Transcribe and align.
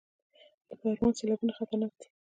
د 0.67 0.69
پروان 0.79 1.11
سیلابونه 1.17 1.53
خطرناک 1.59 1.93
دي 1.99 2.07